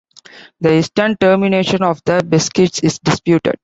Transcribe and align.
The 0.61 0.79
eastern 0.79 1.15
termination 1.17 1.83
of 1.83 2.01
the 2.03 2.23
Beskids 2.27 2.83
is 2.83 2.97
disputed. 2.97 3.59